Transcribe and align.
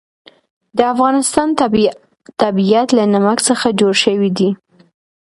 د 0.77 0.79
افغانستان 0.93 1.47
طبیعت 2.43 2.87
له 2.97 3.03
نمک 3.13 3.37
څخه 3.47 3.67
جوړ 3.79 3.93
شوی 4.03 4.29
دی. 4.37 4.49